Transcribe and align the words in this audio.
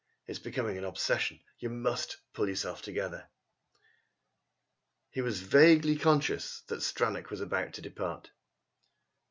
It's 0.25 0.39
becoming 0.39 0.79
an 0.79 0.83
obsession. 0.83 1.41
You 1.59 1.69
must 1.69 2.17
pull 2.33 2.49
yourself 2.49 2.81
together." 2.81 3.29
He 5.11 5.21
was 5.21 5.41
vaguely 5.41 5.95
conscious 5.95 6.61
that 6.61 6.81
Stranack 6.81 7.29
was 7.29 7.39
about 7.41 7.73
to 7.73 7.83
depart. 7.83 8.31